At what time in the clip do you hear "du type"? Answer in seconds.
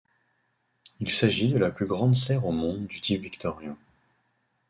2.87-3.21